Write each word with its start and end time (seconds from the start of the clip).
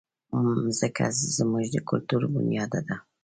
مځکه 0.63 1.05
زموږ 1.37 1.65
د 1.73 1.75
کلتور 1.89 2.21
بنیاد 2.33 2.73
ده. 2.87 2.95